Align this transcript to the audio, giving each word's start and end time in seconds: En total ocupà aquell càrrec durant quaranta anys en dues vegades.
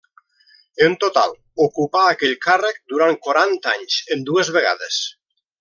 En 0.85 0.95
total 1.03 1.35
ocupà 1.67 2.01
aquell 2.13 2.33
càrrec 2.47 2.81
durant 2.95 3.21
quaranta 3.29 3.77
anys 3.77 4.03
en 4.17 4.29
dues 4.31 4.55
vegades. 4.61 5.03